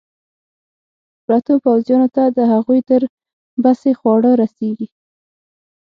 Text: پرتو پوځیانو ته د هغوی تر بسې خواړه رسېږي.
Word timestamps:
پرتو 1.25 1.53
پوځیانو 1.65 2.07
ته 2.15 2.23
د 2.37 2.39
هغوی 2.53 2.79
تر 2.89 3.01
بسې 3.63 3.91
خواړه 3.99 4.31
رسېږي. 4.41 4.87